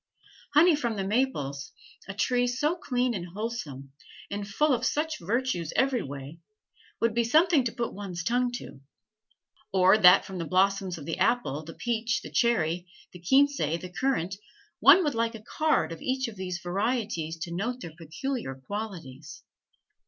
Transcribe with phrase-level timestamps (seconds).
[0.55, 1.73] Honey from the maples,
[2.07, 3.91] a tree so clean and wholesome,
[4.31, 6.39] and full of such virtues every way,
[6.99, 8.81] would be something to put one's tongue to.
[9.71, 13.93] Or that from the blossoms of the apple, the peach, the cherry, the quince, the
[13.95, 14.37] currant,
[14.79, 19.43] one would like a card of each of these varieties to note their peculiar qualities.